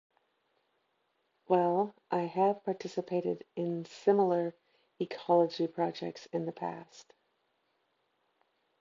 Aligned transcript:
Well, 1.47 1.93
I 2.09 2.21
have 2.21 2.63
participated 2.63 3.43
in 3.55 3.85
similar 3.85 4.55
ecology 4.99 5.67
projects 5.67 6.27
in 6.33 6.47
the 6.47 6.51
past. 6.51 7.13